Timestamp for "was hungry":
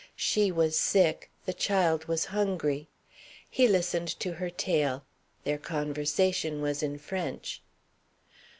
2.05-2.87